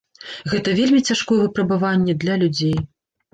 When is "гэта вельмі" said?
0.53-1.01